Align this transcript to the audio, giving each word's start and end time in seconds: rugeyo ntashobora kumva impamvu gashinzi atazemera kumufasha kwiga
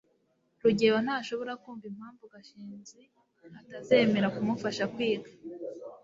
rugeyo 0.61 0.97
ntashobora 1.05 1.53
kumva 1.61 1.85
impamvu 1.91 2.23
gashinzi 2.33 3.01
atazemera 3.77 4.27
kumufasha 4.35 4.83
kwiga 4.93 5.29